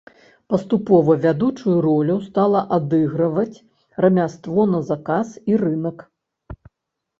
[0.51, 3.63] Паступова вядучую ролю стала адыгрываць
[4.07, 5.97] рамяство на заказ і рынак.